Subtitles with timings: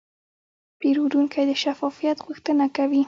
[0.79, 2.99] پیرودونکی د شفافیت غوښتنه کوي.